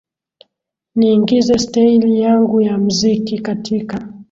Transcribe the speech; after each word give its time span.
niingize 0.95 1.57
steili 1.59 2.19
yangu 2.21 2.61
ya 2.61 2.77
mziki 2.77 3.39
katika 3.39 4.07